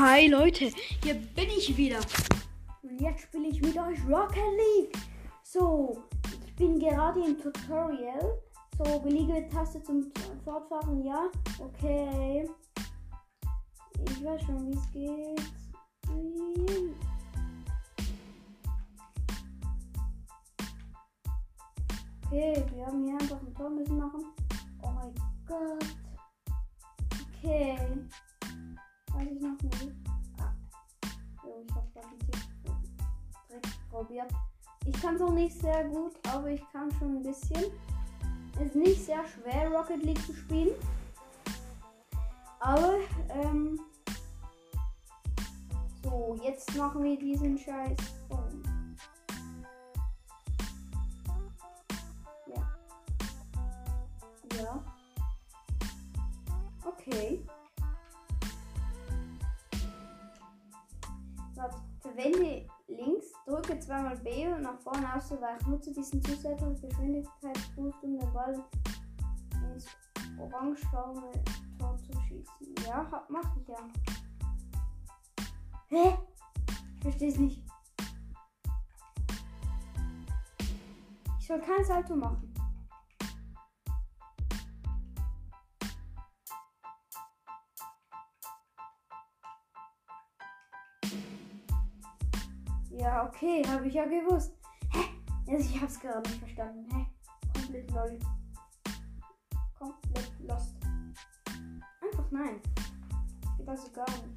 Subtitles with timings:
[0.00, 0.72] Hi Leute,
[1.04, 2.00] hier bin ich wieder.
[2.82, 4.96] Und jetzt spiele ich mit euch Rocket League.
[5.42, 6.04] So,
[6.46, 8.40] ich bin gerade im Tutorial.
[8.78, 10.10] So, beliebige Taste zum
[10.42, 11.30] Fortfahren, ja.
[11.58, 12.48] Okay.
[14.08, 15.42] Ich weiß schon, wie es geht.
[22.24, 24.24] Okay, wir haben hier einfach ein Tor müssen machen.
[24.80, 25.14] Oh mein
[25.46, 25.84] Gott.
[27.44, 27.76] Okay.
[29.20, 29.92] Weiß ich noch nicht.
[30.38, 30.54] Ah.
[31.44, 32.18] Jo, ich hab grad ein
[33.48, 34.32] direkt probiert.
[34.86, 37.70] Ich kann es auch nicht sehr gut, aber ich kann schon ein bisschen.
[38.64, 40.70] Ist nicht sehr schwer, Rocket League zu spielen.
[42.60, 42.96] Aber,
[43.28, 43.78] ähm.
[46.02, 47.98] So, jetzt machen wir diesen Scheiß.
[52.46, 52.78] Ja.
[54.56, 54.84] Ja.
[56.86, 57.44] Okay.
[62.20, 65.70] Verwende links, drücke zweimal B und nach vorne auszuweichen.
[65.70, 68.62] Nutze diesen zusätzlichen Geschwindigkeitsboost, um den Ball
[69.72, 69.86] ins
[70.38, 71.30] orangefarbene
[71.78, 72.74] Tor zu schießen.
[72.86, 73.88] Ja, mach ich ja.
[75.86, 76.18] Hä?
[76.96, 77.62] Ich verstehe es nicht.
[81.38, 82.49] Ich soll kein Salto machen.
[93.00, 94.52] Ja, okay, habe ich ja gewusst.
[94.90, 94.98] Hä?
[95.50, 96.86] Also ich hab's gerade nicht verstanden.
[96.94, 97.06] Hä?
[97.54, 98.18] Komplett lol.
[99.78, 100.76] Komplett lost.
[102.02, 102.60] Einfach nein.
[103.56, 104.36] Geht also gar nicht.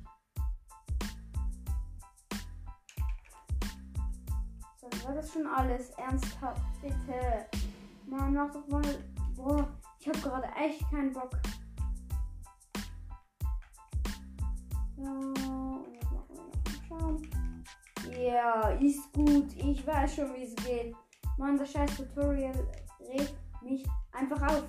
[4.80, 5.90] So, war das schon alles?
[5.98, 7.46] Ernsthaft, bitte.
[8.06, 9.04] Mann, mach doch mal.
[9.36, 9.68] Boah,
[10.00, 11.38] ich habe gerade echt keinen Bock.
[14.96, 15.43] Ja,
[18.24, 19.54] Ja, ist gut.
[19.58, 20.96] Ich weiß schon, wie es geht.
[21.38, 22.54] Mann, das scheiß Tutorial
[23.10, 24.64] regt mich einfach auf.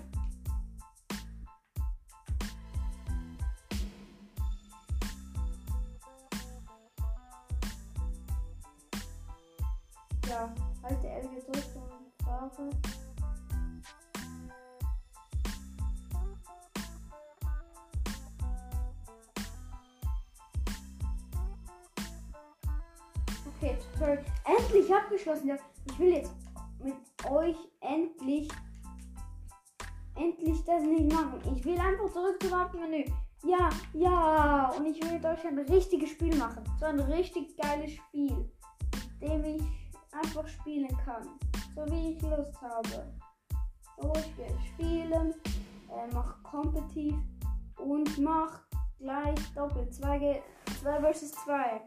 [23.64, 24.24] Okay, Tutorial.
[24.44, 25.48] Endlich abgeschlossen.
[25.48, 26.34] Ja, ich will jetzt
[26.82, 26.96] mit
[27.30, 28.48] euch endlich,
[30.16, 31.40] endlich das nicht machen.
[31.56, 33.04] Ich will einfach zurück zum Hauptmenü.
[33.42, 34.70] Ja, ja.
[34.76, 36.62] Und ich will mit euch ein richtiges Spiel machen.
[36.78, 38.50] So ein richtig geiles Spiel,
[39.20, 39.62] mit dem ich
[40.12, 41.26] einfach spielen kann.
[41.74, 43.14] So wie ich Lust habe.
[43.98, 45.34] So, ich will spielen,
[45.88, 47.14] äh, mach kompetitiv
[47.78, 48.60] und mach
[48.98, 49.94] gleich doppelt.
[49.94, 50.42] 2
[50.82, 51.80] vs 2.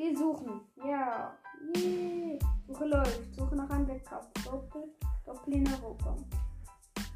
[0.00, 0.62] Spiel suchen.
[0.76, 1.36] Ja.
[1.76, 2.38] Yeah.
[2.66, 3.34] Suche läuft.
[3.36, 4.32] Suche nach einem Backup.
[4.42, 4.84] Doppel.
[5.26, 6.16] Doppel in Europa.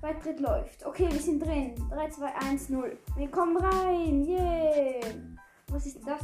[0.02, 0.84] Beitritt läuft.
[0.84, 1.74] Okay, wir sind drin.
[1.88, 2.98] 3, 2, 1, 0.
[3.16, 4.26] Wir kommen rein.
[4.26, 5.14] Yeah.
[5.68, 6.20] Was ist das?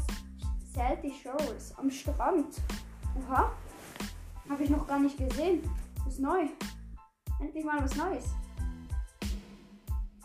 [0.74, 1.72] Salty Shores.
[1.78, 2.60] Am Strand.
[3.16, 3.52] Oha.
[4.50, 5.62] Habe ich noch gar nicht gesehen.
[5.96, 6.46] Das ist neu.
[7.40, 8.34] Endlich mal was Neues.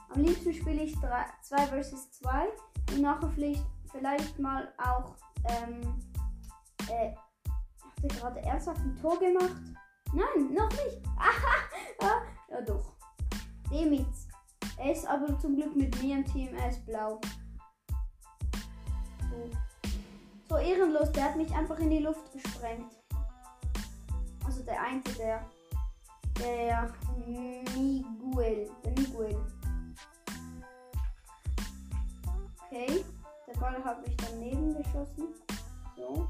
[0.09, 2.29] Am liebsten spiele ich 2 vs 2
[2.91, 5.16] und nachher vielleicht, vielleicht mal auch
[5.46, 5.79] ähm,
[6.90, 7.13] äh,
[7.84, 9.62] habt ihr gerade ernsthaft ein Tor gemacht?
[10.13, 11.01] Nein, noch nicht.
[11.18, 12.94] Aha, ja, doch.
[13.69, 14.28] Demitz.
[14.78, 16.53] Er ist aber zum Glück mit mir im Team.
[16.56, 17.19] Er ist blau.
[19.29, 19.50] So.
[20.50, 21.12] So ehrenlos.
[21.12, 22.94] Der hat mich einfach in die Luft gesprengt.
[24.46, 25.50] Also der eine, der.
[26.40, 26.94] Der
[27.25, 28.69] Miguel.
[28.84, 29.41] Der Miguel.
[32.66, 33.06] Okay.
[33.47, 35.34] Der Ball habe ich daneben geschossen.
[35.96, 36.28] So.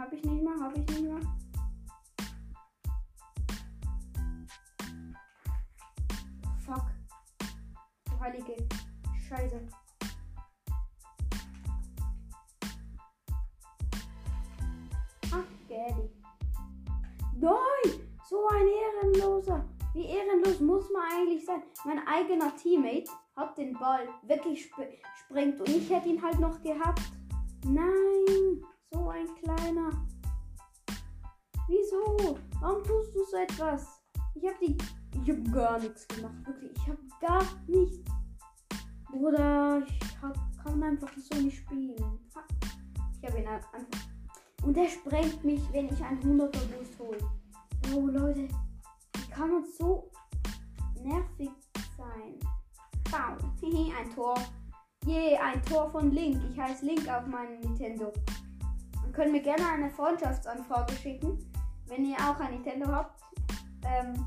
[0.00, 1.20] Habe ich nicht mal, habe ich nicht mal.
[6.64, 6.86] Fuck.
[8.06, 8.56] Du heilige
[9.28, 9.60] Scheiße.
[15.32, 16.10] Ach, Gaddy.
[17.36, 18.08] Nein!
[18.26, 19.68] So ein Ehrenloser.
[19.92, 21.62] Wie ehrenlos muss man eigentlich sein?
[21.84, 24.96] Mein eigener Teammate hat den Ball wirklich sp
[25.26, 27.02] springt und ich hätte ihn halt noch gehabt.
[27.66, 28.64] Nein!
[28.92, 29.90] So ein kleiner.
[31.68, 32.38] Wieso?
[32.60, 33.86] Warum tust du so etwas?
[34.34, 34.76] Ich hab die.
[35.22, 36.34] Ich hab gar nichts gemacht.
[36.44, 36.72] Wirklich.
[36.76, 38.10] Ich hab gar nichts.
[39.10, 42.18] Bruder, ich hab, kann einfach so nicht spielen.
[43.20, 43.78] Ich habe ihn einfach.
[44.62, 47.18] Und der sprengt mich, wenn ich einen 100er Boost hole.
[47.94, 48.48] Oh, Leute.
[49.16, 50.10] Wie kann man so
[51.02, 51.50] nervig
[51.96, 52.38] sein?
[53.10, 53.36] Bau.
[53.98, 54.34] ein Tor.
[55.06, 56.42] Je, yeah, ein Tor von Link.
[56.50, 58.12] Ich heiße Link auf meinem Nintendo.
[59.12, 61.38] Können mir gerne eine Freundschaftsanfrage schicken,
[61.86, 63.20] wenn ihr auch ein Nintendo habt.
[63.84, 64.24] Ähm,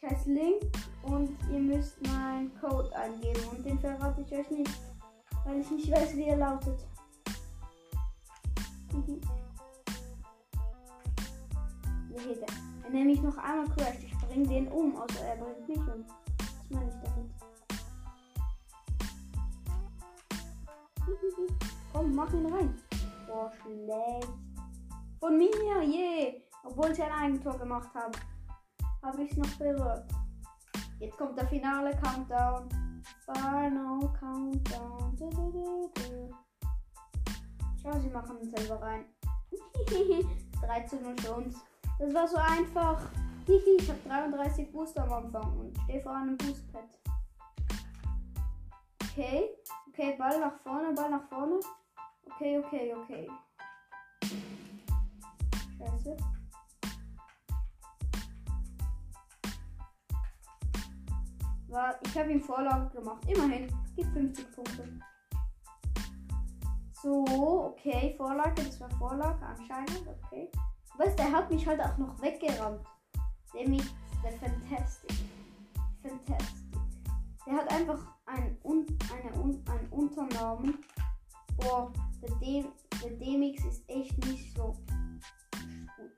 [0.00, 0.62] ich heiße Link
[1.02, 4.70] und ihr müsst meinen Code eingeben und den verrate ich euch nicht,
[5.44, 6.86] weil ich nicht weiß, wie er lautet.
[12.16, 12.46] Hier, der.
[12.84, 14.02] Er nämlich noch einmal crasht.
[14.02, 16.04] Ich bringe den um, außer er bringt mich um.
[16.38, 17.30] Was meine ich damit?
[21.92, 22.74] Komm, mach ihn rein.
[23.34, 24.28] Boah, schlecht.
[25.18, 26.28] Von mir, je.
[26.28, 26.34] Yeah.
[26.62, 28.16] Obwohl ich ein Eigentor gemacht habe.
[29.02, 30.04] Habe ich es noch berührt.
[31.00, 32.68] Jetzt kommt der finale Countdown.
[33.24, 35.16] Final Countdown.
[35.16, 36.30] Du, du, du,
[37.82, 39.04] Schau, sie machen uns selber rein.
[40.62, 41.56] 3 zu 0 für uns.
[41.98, 43.02] Das war so einfach.
[43.48, 46.84] ich habe 33 Booster am Anfang und stehe vor einem Boostpad.
[49.02, 49.50] Okay.
[49.88, 51.58] Okay, Ball nach vorne, Ball nach vorne.
[52.26, 53.28] Okay, okay, okay.
[55.78, 56.16] Scheiße.
[62.02, 63.24] Ich habe ihm Vorlage gemacht.
[63.26, 63.66] Immerhin.
[63.96, 64.88] Gibt 50 Punkte.
[67.02, 67.24] So,
[67.72, 68.14] okay.
[68.16, 68.62] Vorlage.
[68.62, 70.04] Das war Vorlage anscheinend.
[70.24, 70.50] Okay.
[70.96, 72.86] Weißt der hat mich halt auch noch weggerammt.
[73.52, 73.84] Der mich.
[74.22, 75.12] Der Fantastic.
[76.02, 76.78] Fantastic.
[77.46, 80.78] Der hat einfach einen, eine, einen Unternamen.
[81.56, 81.92] Boah,
[82.22, 82.64] der, D,
[83.02, 86.12] der D-Mix ist echt nicht so gut.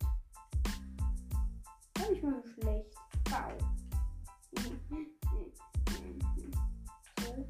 [1.95, 2.95] Gar nicht mal so schlecht.
[3.31, 3.53] Wow.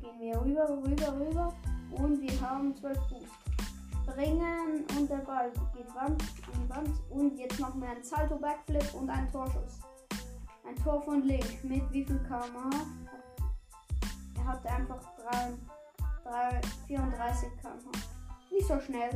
[0.01, 1.55] gehen wir rüber, rüber, rüber.
[1.91, 3.47] Und wir haben 12 Boost.
[4.03, 6.23] Springen und der Ball geht Wand
[6.67, 6.91] die Wand.
[7.11, 9.81] Und jetzt machen wir einen Salto Backflip und einen Torschuss.
[10.67, 12.71] Ein Tor von Link mit wie viel km
[14.37, 15.01] Er hatte einfach
[15.31, 15.53] 3,
[16.27, 17.91] 3, 34 km
[18.51, 19.11] Nicht so schnell.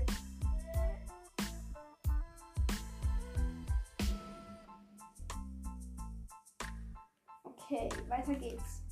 [7.43, 8.83] Okay, weiter geht's.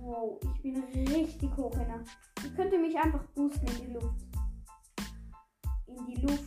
[0.00, 2.04] Wow, ich bin richtig hoch in der.
[2.42, 4.24] Ich könnte mich einfach boosten in die Luft.
[5.86, 6.44] In die Luft.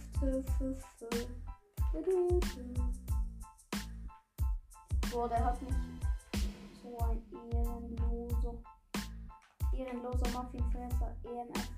[5.11, 5.73] Boah, der hat mich
[6.83, 7.26] so ein.
[9.77, 11.15] Ehrenloser Muffinfresser.
[11.23, 11.69] EMF.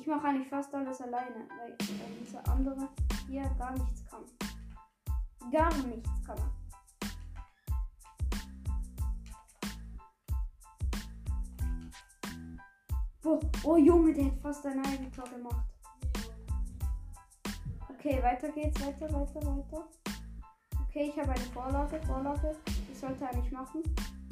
[0.00, 2.88] Ich mache eigentlich fast alles alleine, weil, weil dieser andere
[3.28, 4.24] hier gar nichts kann.
[5.52, 6.60] Gar nichts kann er.
[13.22, 15.68] Oh, oh Junge, der hat fast ein Eigentor gemacht.
[17.90, 19.88] Okay, weiter geht's, weiter, weiter, weiter.
[20.88, 22.56] Okay, ich habe eine Vorlage, Vorlage.
[22.90, 23.82] Ich sollte eigentlich machen.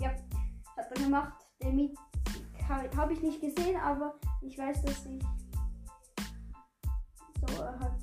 [0.00, 0.14] Ja,
[0.78, 1.32] hat er gemacht.
[1.60, 1.98] Der Miet
[2.68, 5.22] habe ich nicht gesehen, aber ich weiß, dass ich
[7.40, 7.96] so er hat.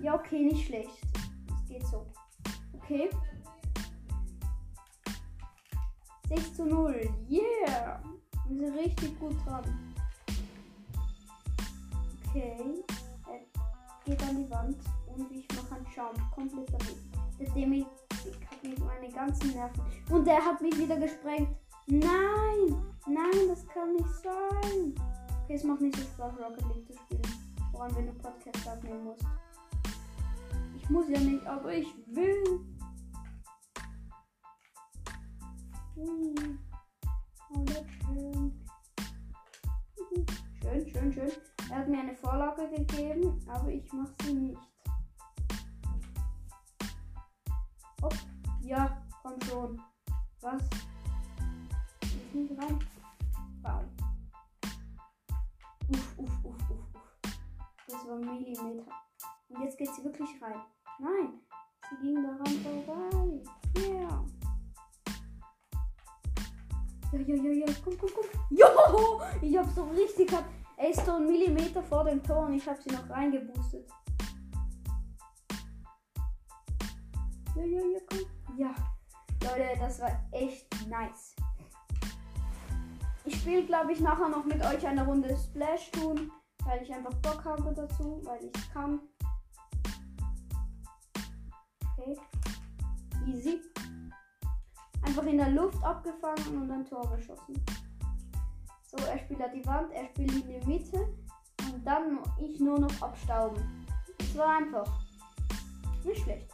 [0.00, 0.90] Ja, okay, nicht schlecht.
[1.62, 2.06] Es geht so.
[2.74, 3.10] Okay.
[6.28, 7.08] 6 zu 0.
[7.28, 8.02] Yeah!
[8.48, 9.94] Wir sind richtig gut dran.
[12.28, 12.84] Okay.
[13.26, 14.76] Er geht an die Wand
[15.06, 16.30] und ich mache einen Jump.
[16.34, 17.12] Komplett daneben.
[17.38, 17.86] Der Demi
[18.50, 19.82] hat mich meine ganzen Nerven.
[20.10, 21.48] Und der hat mich wieder gesprengt.
[21.86, 22.82] Nein!
[23.06, 24.94] Nein, das kann nicht sein.
[25.44, 27.22] Okay, es macht nicht so Spaß, Rocket League zu spielen.
[27.72, 29.24] Woran wenn du Podcast aufnehmen musst.
[30.76, 32.60] Ich muss ja nicht, aber ich will.
[35.94, 36.58] Hm.
[37.50, 37.64] Oh,
[38.06, 38.64] schön.
[40.62, 41.32] Schön, schön.
[41.70, 44.60] Er hat mir eine Vorlage gegeben, aber ich mache sie nicht.
[48.02, 48.08] Oh,
[48.62, 49.80] ja, komm schon.
[71.84, 73.88] Vor dem Tor und ich habe sie noch reingeboostet.
[77.56, 78.58] Ja, ja, ja, komm.
[78.58, 78.74] Ja.
[79.42, 81.36] Leute, das war echt nice.
[83.24, 86.30] Ich spiele, glaube ich, nachher noch mit euch eine Runde Splash tun,
[86.64, 89.00] weil ich einfach Bock habe dazu, weil ich kann.
[91.96, 92.18] Okay.
[93.26, 93.60] Easy.
[95.02, 97.62] Einfach in der Luft abgefangen und ein Tor geschossen.
[98.82, 101.08] So, er spielt an die Wand, er spielt in die Mitte
[101.84, 103.62] dann ich nur noch abstauben.
[104.34, 104.88] War einfach.
[106.04, 106.50] Nicht schlecht.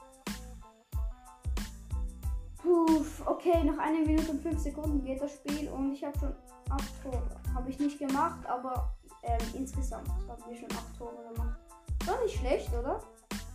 [2.58, 6.34] Puh, okay, noch eine Minute und fünf Sekunden geht das Spiel und ich habe schon
[6.68, 7.40] acht Tore.
[7.54, 11.58] Habe ich nicht gemacht, aber ähm, insgesamt haben wir schon acht Tore gemacht.
[12.06, 13.02] War nicht schlecht, oder?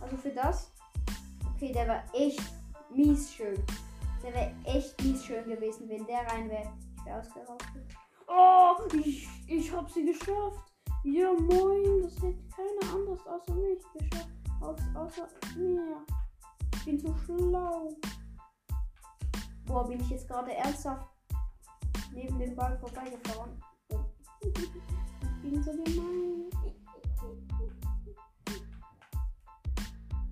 [0.00, 0.72] Also für das.
[1.54, 2.42] Okay, der war echt
[2.92, 3.62] mies schön.
[4.22, 6.72] Der wäre echt mies schön gewesen, wenn der rein wäre.
[6.96, 7.86] Ich wäre ausgerastet.
[8.26, 10.65] Oh, ich, ich habe sie geschafft.
[11.06, 12.02] Ja, moin.
[12.02, 14.28] Das hätte keiner anders außer mich geschafft.
[14.60, 16.04] Aus, außer mir.
[16.74, 17.96] Ich bin so schlau.
[19.66, 21.06] Boah, bin ich jetzt gerade ernsthaft
[22.12, 23.62] neben dem Ball vorbeigefahren.
[23.90, 24.00] Oh.
[24.42, 24.52] Ich
[25.42, 26.50] bin so gemein.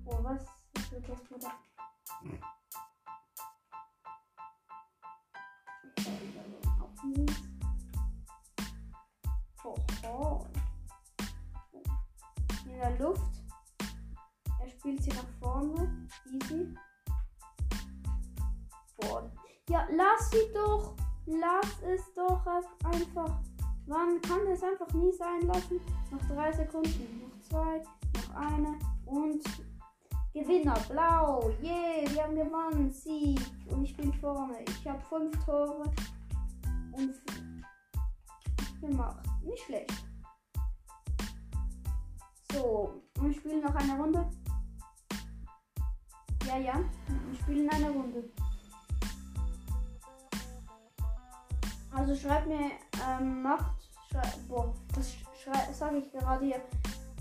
[0.04, 0.44] Boah, was?
[0.74, 1.52] Was wird das wieder?
[6.80, 7.42] Auch mies.
[9.62, 10.53] Oho.
[12.74, 13.22] In der Luft.
[14.60, 16.08] Er spielt sie nach vorne.
[16.32, 16.74] Easy.
[18.96, 19.30] Boah.
[19.68, 20.96] Ja, lass sie doch.
[21.26, 22.44] Lass es doch
[22.84, 23.40] einfach.
[23.86, 25.80] Man kann es einfach nie sein lassen.
[26.10, 27.22] Noch drei Sekunden.
[27.22, 27.78] Noch zwei.
[27.78, 28.78] Noch eine.
[29.06, 29.44] Und
[30.32, 30.78] Gewinner.
[30.88, 31.50] Blau.
[31.62, 32.90] Yeah, wir haben gewonnen.
[32.90, 33.40] Sieg.
[33.70, 34.64] Und ich bin vorne.
[34.66, 35.84] Ich habe fünf Tore.
[36.92, 37.14] Und
[38.80, 39.24] gemacht.
[39.44, 40.13] Nicht schlecht.
[42.54, 44.30] So, wir spielen noch eine Runde.
[46.46, 46.74] Ja, ja,
[47.08, 48.30] wir spielen eine Runde.
[51.92, 52.70] Also schreibt mir,
[53.08, 53.74] ähm, macht,
[54.08, 55.16] schreibt, boah, das
[55.76, 56.60] sage ich gerade hier.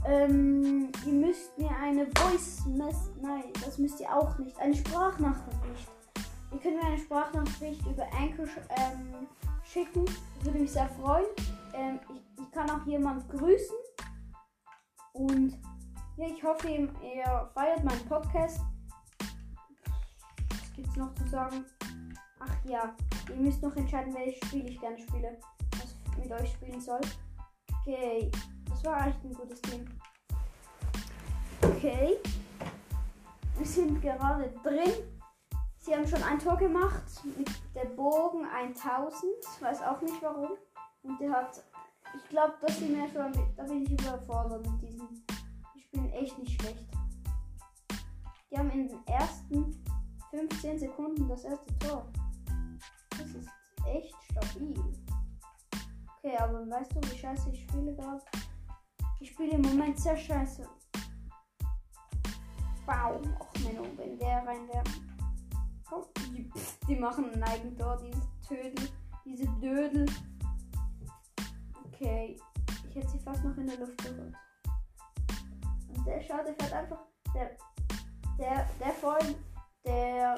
[0.06, 5.88] Ähm, ihr müsst mir eine Voice Mess, nein, das müsst ihr auch nicht, eine Sprachnachricht.
[6.52, 9.28] Ihr könnt mir eine Sprachnachricht über Anchor ähm,
[9.64, 10.06] schicken,
[10.44, 11.26] würde mich sehr freuen.
[11.74, 13.76] Ähm, ich, ich, kann auch jemand grüßen
[15.14, 15.58] und
[16.18, 18.62] ja, ich hoffe, ihr feiert meinen Podcast.
[20.50, 21.66] Was gibt es noch zu sagen?
[22.40, 22.96] Ach ja,
[23.30, 25.38] ihr müsst noch entscheiden, welches Spiel ich gerne spiele,
[25.72, 27.02] was ich mit euch spielen soll.
[27.82, 28.30] Okay,
[28.70, 29.86] das war echt ein gutes Team.
[31.62, 32.18] Okay,
[33.58, 34.92] wir sind gerade drin.
[35.80, 37.04] Sie haben schon ein Tor gemacht
[37.38, 39.24] mit der Bogen 1000.
[39.60, 40.52] Weiß auch nicht warum.
[41.04, 41.64] Und der hat,
[42.16, 45.08] ich glaube, das sind mir schon, da bin ich überfordert mit diesem.
[45.76, 46.86] Ich bin echt nicht schlecht.
[48.52, 49.84] Die haben in den ersten
[50.32, 52.08] 15 Sekunden das erste Tor.
[53.12, 53.50] Das ist
[53.88, 54.74] echt stabil.
[56.18, 58.22] Okay, aber weißt du, wie scheiße ich spiele gerade?
[59.20, 60.68] Ich spiele im Moment sehr scheiße.
[62.86, 64.84] Wow, ach Menno, wenn der rein wäre.
[65.88, 66.04] Komm,
[66.36, 66.52] die,
[66.88, 68.90] die machen ein Eigentor, diese Tödel,
[69.26, 70.06] diese Dödel.
[71.94, 72.38] Okay,
[72.90, 74.34] ich hätte sie fast noch in der Luft berührt.
[75.96, 77.00] Und der Schade fährt einfach,
[77.36, 77.52] der,
[78.40, 79.36] der, der vorhin,
[79.86, 80.38] der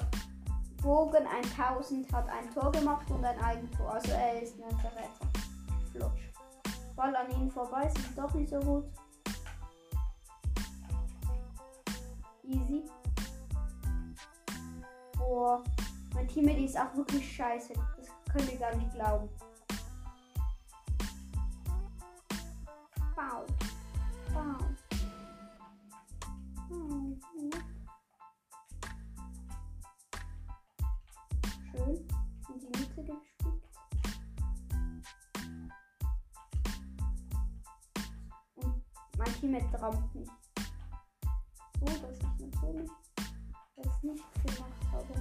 [0.82, 1.26] Bogen
[1.58, 3.94] 1000 hat ein Tor gemacht und ein Eigentor.
[3.94, 5.28] Also er ist ein Verräter.
[5.92, 6.30] Flutsch.
[6.96, 8.86] Ball an ihnen vorbei, ist doch nicht so gut.
[12.44, 12.84] Easy.
[15.18, 15.64] Boah,
[16.14, 17.74] mein Teammate ist auch wirklich scheiße.
[17.98, 19.30] Das könnt ihr gar nicht glauben.
[23.15, 23.45] Bau.
[24.34, 24.60] Bau.
[31.72, 32.07] Schön.
[32.50, 33.63] In die Mitte gespielt.
[38.55, 38.84] Und
[39.17, 40.31] mein Teammate rammt nicht.
[41.79, 42.91] So, dass ich natürlich
[43.77, 45.13] das nicht gemacht habe.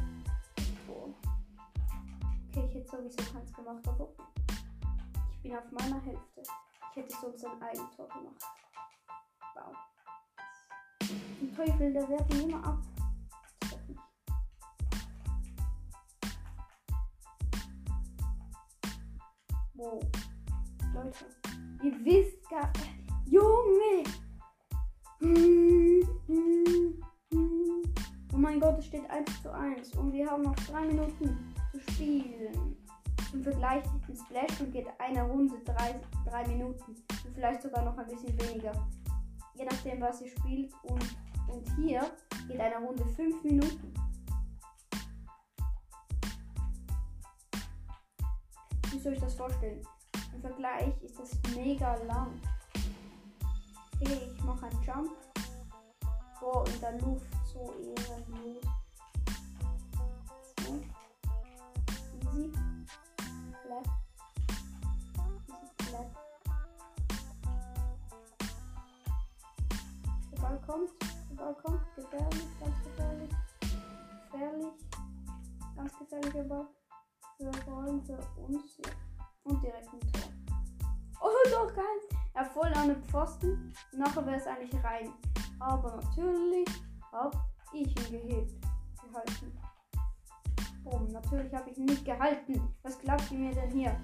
[0.86, 1.14] So.
[2.48, 4.08] Okay, ich hätte sowieso keins gemacht, aber
[5.30, 6.42] ich bin auf meiner Hälfte.
[6.96, 8.44] Ich hätte sonst ein Eigentor gemacht.
[9.56, 9.74] Wow.
[11.00, 12.78] Ein Teufel, der wehrt ihn immer ab.
[19.74, 20.00] Wow.
[20.94, 21.26] Leute,
[21.82, 22.72] ihr wisst gar.
[23.26, 24.04] Junge!
[28.32, 31.80] Oh mein Gott, es steht 1 zu 1 und wir haben noch 3 Minuten zu
[31.90, 32.83] spielen.
[33.34, 38.06] Im Vergleich mit Splash und geht eine Runde 3 Minuten und vielleicht sogar noch ein
[38.06, 38.72] bisschen weniger.
[39.54, 40.72] Je nachdem, was ihr spielt.
[40.84, 41.04] Und,
[41.48, 42.00] und hier
[42.46, 43.92] geht eine Runde 5 Minuten.
[48.92, 49.82] Wie soll ich das vorstellen?
[50.32, 52.40] Im Vergleich ist das mega lang.
[54.00, 55.10] Okay, ich mache einen Jump.
[56.38, 57.26] Vor in der Luft.
[57.52, 58.62] So ehrenlos.
[60.60, 60.80] So.
[62.32, 62.73] Easy.
[63.74, 63.90] Blatt.
[65.48, 66.10] Dieses Blatt.
[70.32, 70.90] Der Ball kommt.
[71.30, 71.80] Der Ball kommt.
[71.96, 73.30] Gefährlich, ganz gefährlich.
[74.30, 74.74] Gefährlich.
[75.76, 76.66] Ganz gefährlicher Ball.
[77.38, 78.92] Wir wollen für uns hier.
[79.42, 80.32] Und direkt ein Tor.
[81.20, 82.18] Oh, doch, geil.
[82.34, 83.74] Er voll an den Pfosten.
[83.92, 85.12] Nachher wäre es eigentlich rein.
[85.58, 86.68] Aber natürlich
[87.12, 87.36] habe
[87.72, 88.54] ich ihn gehebt.
[89.02, 89.63] Gehalten.
[90.94, 92.72] Boom, natürlich habe ich ihn nicht gehalten.
[92.84, 93.96] Was glaubt ihr mir denn hier?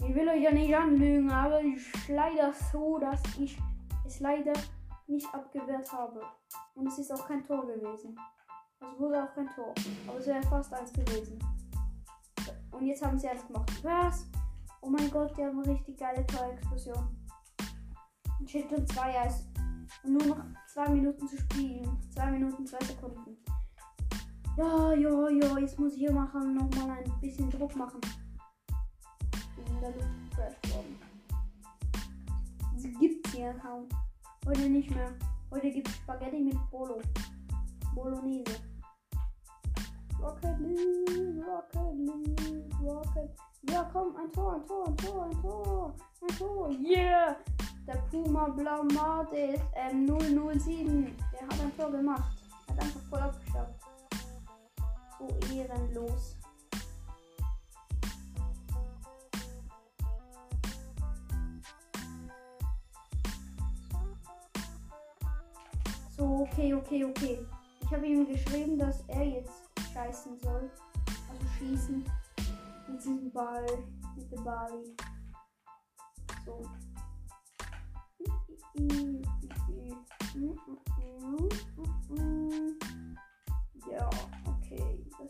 [0.00, 3.56] Ich will euch ja nicht anlügen, aber ist leider so, dass ich
[4.04, 4.54] es leider
[5.06, 6.20] nicht abgewehrt habe.
[6.74, 8.18] Und es ist auch kein Tor gewesen.
[8.80, 9.72] Es wurde auch kein Tor.
[10.08, 11.38] Aber es wäre fast eins gewesen.
[12.72, 13.70] Und jetzt haben sie eins gemacht.
[13.84, 14.26] Was?
[14.80, 17.08] Oh mein Gott, die haben eine richtig geile Torexplosion.
[18.40, 19.46] Und steht schon 2 Eis.
[20.02, 21.98] Und nur noch zwei Minuten zu spielen.
[22.12, 23.36] Zwei Minuten, zwei Sekunden.
[24.58, 28.00] Ja, ja, ja, jetzt muss ich hier machen, nochmal ein bisschen Druck machen.
[29.80, 30.98] Der Luft geflasht worden.
[32.76, 33.88] Sie gibt's hier kaum.
[34.44, 35.14] Heute nicht mehr.
[35.52, 37.00] Heute gibt's Spaghetti mit Bolo.
[37.94, 38.56] Bolognese.
[40.20, 43.30] Rocket League, Rocket League, Rocket.
[43.70, 46.70] Ja, komm, ein Tor, ein Tor, ein Tor, ein Tor, ein Tor.
[46.80, 47.36] Yeah!
[47.86, 51.14] Der Puma Blaumatis ähm, 007.
[51.32, 52.36] Der hat ein Tor gemacht.
[52.68, 53.77] Hat einfach voll abgestaubt.
[55.18, 56.36] So ehrenlos.
[66.16, 67.46] So, okay, okay, okay.
[67.80, 70.70] Ich habe ihm geschrieben, dass er jetzt scheißen soll.
[71.30, 72.04] Also schießen.
[72.88, 73.66] Mit diesem Ball.
[74.16, 74.96] Mit dem Bali.
[76.44, 76.64] So.
[83.90, 84.10] Ja,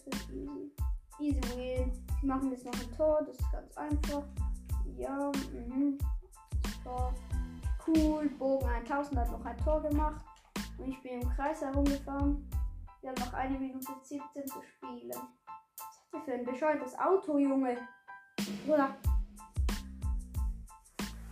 [0.08, 0.72] ist easy.
[1.20, 1.92] Easy win.
[2.20, 3.20] Wir machen jetzt noch ein Tor.
[3.26, 4.24] Das ist ganz einfach.
[4.96, 5.98] Ja, mhm.
[6.83, 7.14] Tor.
[7.87, 8.28] Cool.
[8.38, 10.24] Bogen 1000 hat noch ein Tor gemacht.
[10.78, 12.48] Und ich bin im Kreis herumgefahren.
[13.00, 15.11] Wir haben noch eine Minute 17 zu spielen.
[15.12, 17.78] Was hat der für ein bescheuertes Auto, Junge?
[18.66, 18.96] Oder?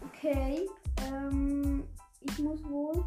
[0.09, 0.69] Okay.
[1.03, 1.85] Ähm,
[2.21, 3.05] ich muss wohl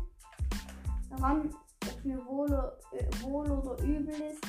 [1.10, 1.54] daran,
[1.86, 2.52] ob mir wohl,
[2.92, 4.46] äh, wohl oder übel ist.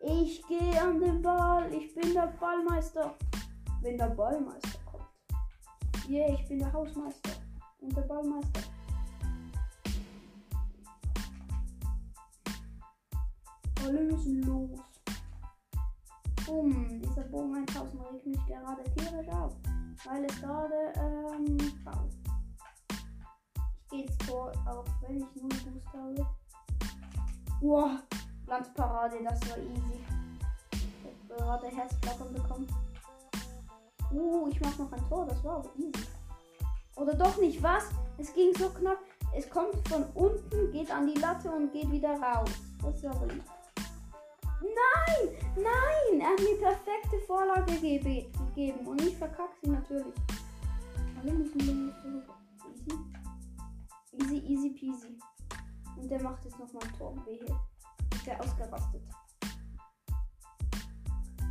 [0.00, 1.72] Ich gehe an den Ball.
[1.72, 3.14] Ich bin der Ballmeister.
[3.82, 5.04] Wenn der Ballmeister kommt.
[6.08, 7.30] Yeah, ich bin der Hausmeister.
[7.80, 8.60] Und der Ballmeister.
[13.84, 14.78] Alle müssen los.
[16.46, 19.56] Um, dieser Bogen 1000 regt mich gerade tierisch auf.
[20.04, 22.10] Weil es gerade, ähm, baut.
[23.76, 26.26] Ich gehe ins Tor, auch wenn ich nur Boost habe.
[27.60, 27.98] Wow,
[28.48, 30.00] Glanzparade, das war easy.
[30.72, 32.66] Ich habe gerade Herzklappern bekommen.
[34.10, 36.06] Uh, ich mache noch ein Tor, das war aber easy.
[36.96, 37.90] Oder doch nicht, was?
[38.16, 38.98] Es ging so knapp.
[39.36, 42.48] Es kommt von unten, geht an die Latte und geht wieder raus.
[42.82, 43.44] Das ist aber lieb.
[44.62, 45.36] Nein!
[45.54, 46.20] Nein!
[46.20, 50.14] Er hat mir perfekte Vorlage gebe gegeben und ich verkacke sie natürlich.
[51.20, 51.92] Alle müssen.
[52.72, 52.98] Easy.
[54.12, 55.18] Easy, easy peasy.
[55.96, 57.14] Und der macht jetzt nochmal ein Tor.
[57.26, 57.46] Wehe.
[58.18, 59.02] Ist der ausgerastet.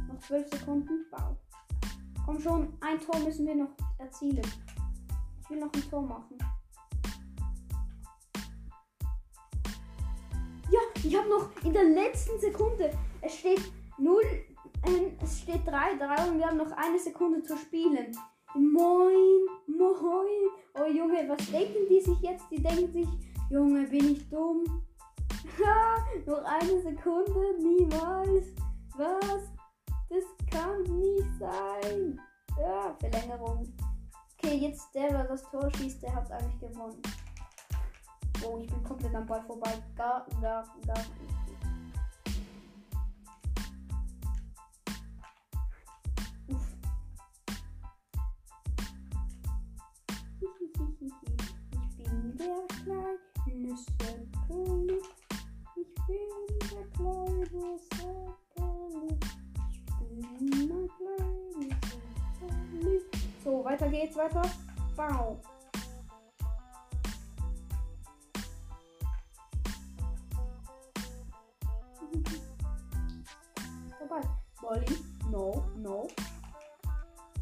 [0.10, 1.06] Noch 12 Sekunden.
[1.10, 1.38] Bau.
[2.26, 4.46] Komm schon, ein Tor müssen wir noch erzielen.
[5.40, 6.38] Ich will noch ein Tor machen.
[10.70, 12.92] Ja, ich habe noch in der letzten Sekunde.
[13.22, 13.62] Es steht
[13.98, 18.12] 0, äh, es steht 3, 3 und wir haben noch eine Sekunde zu spielen.
[18.56, 20.50] Moin, moin.
[20.74, 22.44] Oh Junge, was denken die sich jetzt?
[22.52, 23.08] Die denken sich,
[23.50, 24.87] Junge, bin ich dumm?
[26.26, 28.48] Noch eine Sekunde, niemals.
[28.96, 29.52] Was?
[30.10, 32.20] Das kann nicht sein.
[32.60, 33.74] Ja, Verlängerung.
[34.38, 37.02] Okay, jetzt der, der das Tor schießt, der hat eigentlich gewonnen.
[38.46, 39.74] Oh, ich bin komplett am Ball vorbei.
[39.96, 41.37] Garten, Garten, Garten.
[64.18, 64.42] Weiter.
[64.96, 65.40] Bau.
[74.08, 74.28] vorbei.
[74.62, 74.98] Molly,
[75.32, 76.08] no, no.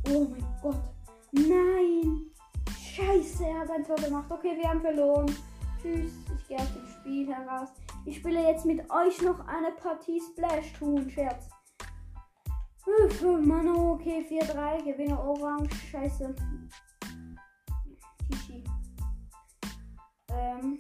[0.10, 0.82] Oh mein Gott.
[1.32, 2.32] Nein.
[2.80, 4.30] Scheiße, er hat ein Tor gemacht.
[4.30, 5.26] Okay, wir haben verloren.
[5.82, 7.70] Tschüss, ich gehe aus dem Spiel heraus.
[8.06, 11.50] Ich spiele jetzt mit euch noch eine Partie Splash Toon, Scherz.
[13.42, 16.36] Mann, okay, 4-3, Gewinner Orange, scheiße.
[18.30, 18.64] Shishi.
[20.30, 20.80] Ähm,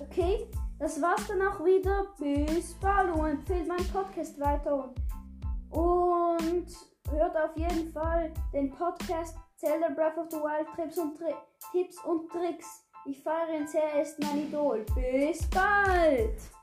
[0.00, 0.48] Okay,
[0.78, 2.06] das war's dann auch wieder.
[2.18, 4.94] Bis bald und empfehlt meinen Podcast weiter.
[5.70, 6.66] Und
[7.10, 11.34] hört auf jeden Fall den Podcast Zelda Breath of the Wild Trips und Tri
[11.72, 12.84] Tipps und Tricks.
[13.06, 14.84] Ich feiere ihn sehr, ist mein Idol.
[14.94, 16.57] Bis bald!